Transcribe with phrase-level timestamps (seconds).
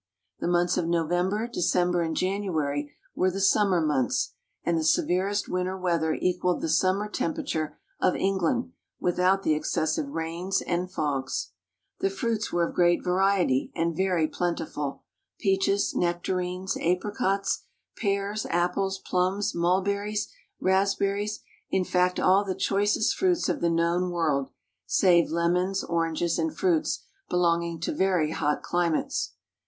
[0.39, 5.77] The months of November, December and January were the summer months, and the severest winter
[5.77, 11.51] weather equaled the summer temperature of England, vrithout the excessive rains and fogs.
[11.99, 15.03] The fruits were of great variety and very plentiful:
[15.39, 17.65] peaches, nectarines, apri cots,
[17.95, 20.29] pears, apples, plums, mulberries,
[20.59, 24.49] rasp berries, in fact, all the choicest fruits of SKETCHES OF TEAVEL the known world,
[24.87, 29.33] save lemons, oranges, and fruits belonging to very hot climates.